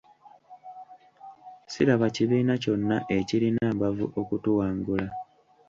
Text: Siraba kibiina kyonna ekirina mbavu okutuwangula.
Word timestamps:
Siraba 1.71 2.07
kibiina 2.15 2.53
kyonna 2.63 2.97
ekirina 3.17 3.63
mbavu 3.75 4.05
okutuwangula. 4.19 5.07